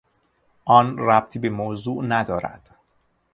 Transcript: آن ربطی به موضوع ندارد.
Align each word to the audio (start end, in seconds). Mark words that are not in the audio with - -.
آن 0.65 0.97
ربطی 0.97 1.39
به 1.39 1.49
موضوع 1.49 2.03
ندارد. 2.05 2.69